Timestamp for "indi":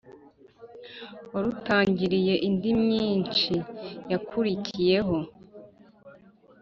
2.47-2.71